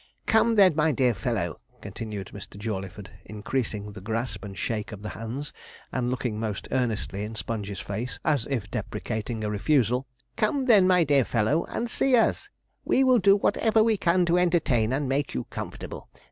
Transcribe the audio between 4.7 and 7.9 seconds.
of the hands, and looking most earnestly in Sponge's